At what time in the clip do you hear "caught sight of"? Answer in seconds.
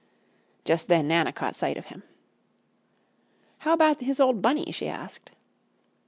1.31-1.85